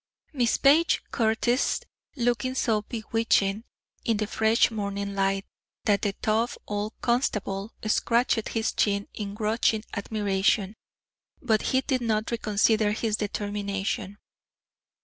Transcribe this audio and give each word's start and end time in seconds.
Miss 0.33 0.57
Page 0.57 1.03
curtsied, 1.11 1.85
looking 2.15 2.55
so 2.55 2.81
bewitching 2.81 3.65
in 4.03 4.17
the 4.17 4.25
fresh 4.25 4.71
morning 4.71 5.13
light 5.13 5.45
that 5.85 6.01
the 6.01 6.13
tough 6.13 6.57
old 6.67 6.93
constable 7.01 7.71
scratched 7.85 8.49
his 8.49 8.73
chin 8.73 9.07
in 9.13 9.35
grudging 9.35 9.83
admiration. 9.93 10.75
But 11.39 11.61
he 11.61 11.81
did 11.81 12.01
not 12.01 12.31
reconsider 12.31 12.93
his 12.93 13.15
determination. 13.15 14.17